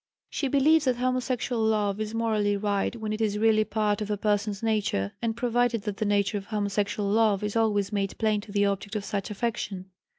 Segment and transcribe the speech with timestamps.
[0.31, 4.17] She believes that homosexual love is morally right when it is really part of a
[4.17, 8.51] person's nature, and provided that the nature of homosexual love is always made plain to
[8.51, 9.91] the object of such affection.